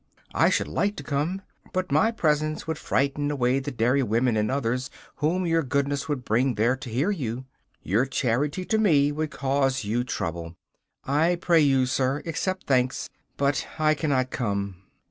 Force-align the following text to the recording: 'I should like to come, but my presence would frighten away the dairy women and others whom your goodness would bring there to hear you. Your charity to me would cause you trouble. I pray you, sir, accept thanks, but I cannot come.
'I 0.33 0.49
should 0.49 0.67
like 0.67 0.95
to 0.95 1.03
come, 1.03 1.43
but 1.73 1.91
my 1.91 2.09
presence 2.09 2.65
would 2.65 2.79
frighten 2.79 3.29
away 3.29 3.59
the 3.59 3.69
dairy 3.69 4.01
women 4.01 4.35
and 4.35 4.49
others 4.49 4.89
whom 5.17 5.45
your 5.45 5.61
goodness 5.61 6.09
would 6.09 6.25
bring 6.25 6.55
there 6.55 6.75
to 6.75 6.89
hear 6.89 7.11
you. 7.11 7.45
Your 7.83 8.07
charity 8.07 8.65
to 8.65 8.79
me 8.79 9.11
would 9.11 9.29
cause 9.29 9.83
you 9.83 10.03
trouble. 10.03 10.55
I 11.05 11.37
pray 11.39 11.59
you, 11.61 11.85
sir, 11.85 12.23
accept 12.25 12.65
thanks, 12.65 13.11
but 13.37 13.67
I 13.77 13.93
cannot 13.93 14.31
come. 14.31 14.77